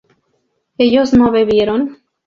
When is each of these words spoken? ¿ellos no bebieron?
¿ellos 0.79 1.13
no 1.13 1.29
bebieron? 1.29 1.97